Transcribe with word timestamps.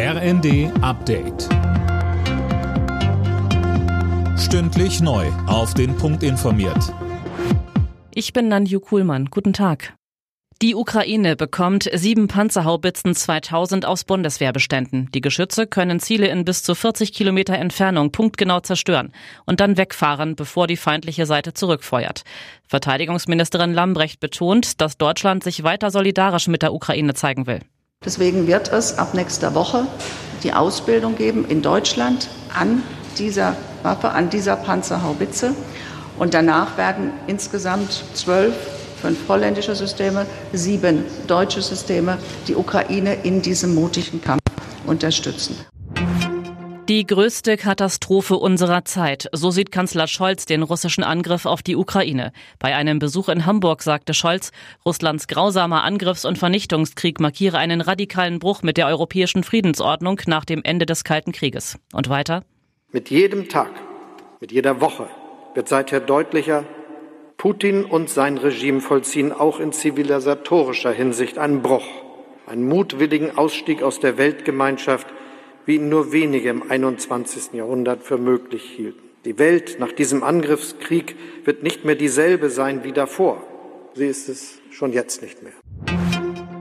RND 0.00 0.70
Update. 0.80 1.48
Stündlich 4.38 5.00
neu. 5.00 5.26
Auf 5.48 5.74
den 5.74 5.96
Punkt 5.96 6.22
informiert. 6.22 6.94
Ich 8.14 8.32
bin 8.32 8.46
Nanju 8.46 8.78
Kuhlmann. 8.78 9.24
Guten 9.24 9.52
Tag. 9.52 9.94
Die 10.62 10.76
Ukraine 10.76 11.34
bekommt 11.34 11.90
sieben 11.92 12.28
Panzerhaubitzen 12.28 13.16
2000 13.16 13.86
aus 13.86 14.04
Bundeswehrbeständen. 14.04 15.08
Die 15.12 15.20
Geschütze 15.20 15.66
können 15.66 15.98
Ziele 15.98 16.28
in 16.28 16.44
bis 16.44 16.62
zu 16.62 16.76
40 16.76 17.12
Kilometer 17.12 17.54
Entfernung 17.54 18.12
punktgenau 18.12 18.60
zerstören 18.60 19.12
und 19.46 19.58
dann 19.58 19.76
wegfahren, 19.76 20.36
bevor 20.36 20.68
die 20.68 20.76
feindliche 20.76 21.26
Seite 21.26 21.54
zurückfeuert. 21.54 22.22
Verteidigungsministerin 22.68 23.74
Lambrecht 23.74 24.20
betont, 24.20 24.80
dass 24.80 24.96
Deutschland 24.96 25.42
sich 25.42 25.64
weiter 25.64 25.90
solidarisch 25.90 26.46
mit 26.46 26.62
der 26.62 26.72
Ukraine 26.72 27.14
zeigen 27.14 27.48
will. 27.48 27.62
Deswegen 28.08 28.46
wird 28.46 28.72
es 28.72 28.96
ab 28.96 29.12
nächster 29.12 29.54
Woche 29.54 29.86
die 30.42 30.54
Ausbildung 30.54 31.14
geben 31.14 31.44
in 31.46 31.60
Deutschland 31.60 32.30
an 32.58 32.82
dieser 33.18 33.54
Waffe, 33.82 34.08
an 34.08 34.30
dieser 34.30 34.56
Panzerhaubitze. 34.56 35.52
Und 36.18 36.32
danach 36.32 36.78
werden 36.78 37.12
insgesamt 37.26 38.02
zwölf, 38.14 38.54
fünf 39.02 39.28
holländische 39.28 39.74
Systeme, 39.74 40.24
sieben 40.54 41.04
deutsche 41.26 41.60
Systeme 41.60 42.16
die 42.46 42.54
Ukraine 42.54 43.12
in 43.24 43.42
diesem 43.42 43.74
mutigen 43.74 44.22
Kampf 44.22 44.40
unterstützen. 44.86 45.56
Die 46.88 47.06
größte 47.06 47.58
Katastrophe 47.58 48.36
unserer 48.36 48.82
Zeit. 48.86 49.28
So 49.32 49.50
sieht 49.50 49.70
Kanzler 49.70 50.06
Scholz 50.06 50.46
den 50.46 50.62
russischen 50.62 51.04
Angriff 51.04 51.44
auf 51.44 51.62
die 51.62 51.76
Ukraine. 51.76 52.32
Bei 52.58 52.74
einem 52.74 52.98
Besuch 52.98 53.28
in 53.28 53.44
Hamburg 53.44 53.82
sagte 53.82 54.14
Scholz, 54.14 54.52
Russlands 54.86 55.28
grausamer 55.28 55.84
Angriffs- 55.84 56.24
und 56.24 56.38
Vernichtungskrieg 56.38 57.20
markiere 57.20 57.58
einen 57.58 57.82
radikalen 57.82 58.38
Bruch 58.38 58.62
mit 58.62 58.78
der 58.78 58.86
europäischen 58.86 59.44
Friedensordnung 59.44 60.22
nach 60.24 60.46
dem 60.46 60.62
Ende 60.64 60.86
des 60.86 61.04
Kalten 61.04 61.32
Krieges. 61.32 61.76
Und 61.92 62.08
weiter? 62.08 62.42
Mit 62.90 63.10
jedem 63.10 63.50
Tag, 63.50 63.72
mit 64.40 64.50
jeder 64.50 64.80
Woche 64.80 65.08
wird 65.52 65.68
seither 65.68 66.00
deutlicher, 66.00 66.64
Putin 67.36 67.84
und 67.84 68.08
sein 68.08 68.38
Regime 68.38 68.80
vollziehen 68.80 69.32
auch 69.32 69.60
in 69.60 69.72
zivilisatorischer 69.72 70.92
Hinsicht 70.92 71.36
einen 71.36 71.60
Bruch, 71.60 71.84
einen 72.46 72.66
mutwilligen 72.66 73.36
Ausstieg 73.36 73.82
aus 73.82 74.00
der 74.00 74.16
Weltgemeinschaft, 74.16 75.06
wie 75.68 75.76
ihn 75.76 75.90
nur 75.90 76.12
wenige 76.12 76.48
im 76.48 76.62
21. 76.68 77.52
Jahrhundert 77.52 78.02
für 78.02 78.16
möglich 78.16 78.62
hielten. 78.62 79.00
Die 79.26 79.38
Welt 79.38 79.78
nach 79.78 79.92
diesem 79.92 80.22
Angriffskrieg 80.22 81.14
wird 81.44 81.62
nicht 81.62 81.84
mehr 81.84 81.94
dieselbe 81.94 82.48
sein 82.48 82.84
wie 82.84 82.92
davor. 82.92 83.42
Sie 83.92 84.06
ist 84.06 84.30
es 84.30 84.62
schon 84.70 84.94
jetzt 84.94 85.20
nicht 85.20 85.42
mehr. 85.42 85.52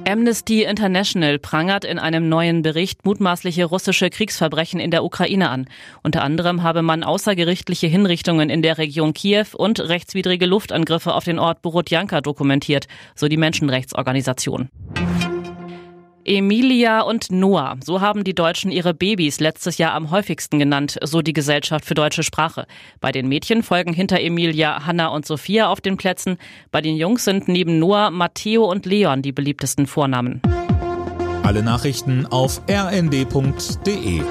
Amnesty 0.06 0.64
International 0.64 1.40
prangert 1.40 1.86
in 1.86 2.00
einem 2.00 2.28
neuen 2.28 2.64
Bericht 2.64 3.06
mutmaßliche 3.06 3.64
russische 3.64 4.10
Kriegsverbrechen 4.10 4.82
in 4.82 4.92
der 4.92 5.06
Ukraine 5.06 5.50
an. 5.50 5.70
Unter 6.04 6.22
anderem 6.22 6.62
habe 6.62 6.82
man 6.82 7.04
außergerichtliche 7.04 7.88
Hinrichtungen 7.88 8.50
in 8.50 8.62
der 8.62 8.78
Region 8.78 9.14
Kiew 9.14 9.48
und 9.56 9.80
rechtswidrige 9.80 10.46
Luftangriffe 10.46 11.14
auf 11.14 11.24
den 11.24 11.40
Ort 11.40 11.62
Borodjanka 11.62 12.20
dokumentiert, 12.20 12.90
so 13.16 13.30
die 13.30 13.38
Menschenrechtsorganisation. 13.38 14.68
Emilia 16.28 17.02
und 17.02 17.32
Noah, 17.32 17.78
so 17.82 18.02
haben 18.02 18.26
die 18.26 18.36
Deutschen 18.36 18.70
ihre 18.70 18.94
Babys 18.94 19.40
letztes 19.40 19.78
Jahr 19.78 19.94
am 19.94 20.12
häufigsten 20.12 20.60
genannt, 20.60 20.98
so 21.02 21.22
die 21.22 21.32
Gesellschaft 21.32 21.86
für 21.86 21.94
deutsche 21.94 22.22
Sprache. 22.22 22.68
Bei 23.00 23.14
den 23.14 23.30
Mädchen 23.30 23.64
folgen 23.64 23.94
hinter 23.94 24.20
Emilia 24.20 24.86
Hanna 24.86 25.08
und 25.08 25.26
Sophia 25.26 25.70
auf 25.70 25.80
den 25.80 25.96
Plätzen. 25.96 26.38
Bei 26.70 26.82
den 26.82 26.98
Jungs 26.98 27.24
sind 27.24 27.48
neben 27.48 27.80
Noah 27.80 28.12
Matteo 28.12 28.70
und 28.70 28.86
Leon 28.86 29.22
die 29.22 29.32
beliebtesten 29.32 29.88
Vornamen. 29.88 30.42
Alle 31.44 31.64
Nachrichten 31.64 32.26
auf 32.26 32.62
rnd.de 32.70 34.22